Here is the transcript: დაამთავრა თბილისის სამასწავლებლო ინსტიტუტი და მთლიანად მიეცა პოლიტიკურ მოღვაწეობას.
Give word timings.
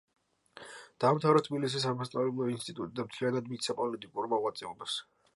დაამთავრა 1.03 1.41
თბილისის 1.47 1.83
სამასწავლებლო 1.87 2.47
ინსტიტუტი 2.53 2.97
და 2.99 3.05
მთლიანად 3.09 3.51
მიეცა 3.51 3.75
პოლიტიკურ 3.83 4.31
მოღვაწეობას. 4.33 4.97